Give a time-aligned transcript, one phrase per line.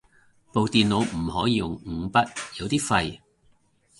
[0.51, 2.27] 部電腦唔可以用五筆，
[2.59, 3.19] 有啲廢